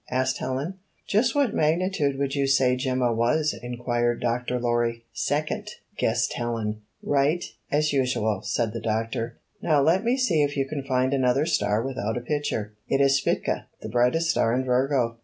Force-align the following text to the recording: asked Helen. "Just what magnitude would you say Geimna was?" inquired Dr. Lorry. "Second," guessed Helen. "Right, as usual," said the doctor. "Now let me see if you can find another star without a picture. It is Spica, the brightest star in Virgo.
asked 0.09 0.39
Helen. 0.39 0.73
"Just 1.07 1.35
what 1.35 1.53
magnitude 1.53 2.17
would 2.17 2.33
you 2.33 2.47
say 2.47 2.75
Geimna 2.75 3.13
was?" 3.15 3.53
inquired 3.61 4.19
Dr. 4.19 4.59
Lorry. 4.59 5.05
"Second," 5.13 5.69
guessed 5.95 6.33
Helen. 6.33 6.81
"Right, 7.03 7.45
as 7.71 7.93
usual," 7.93 8.41
said 8.41 8.73
the 8.73 8.81
doctor. 8.81 9.37
"Now 9.61 9.79
let 9.83 10.03
me 10.03 10.17
see 10.17 10.41
if 10.41 10.57
you 10.57 10.65
can 10.67 10.83
find 10.85 11.13
another 11.13 11.45
star 11.45 11.83
without 11.83 12.17
a 12.17 12.21
picture. 12.21 12.73
It 12.89 12.99
is 12.99 13.17
Spica, 13.17 13.67
the 13.81 13.89
brightest 13.89 14.31
star 14.31 14.55
in 14.55 14.65
Virgo. 14.65 15.19